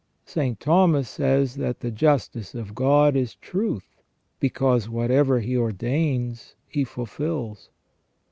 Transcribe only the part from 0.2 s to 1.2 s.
St. Thomas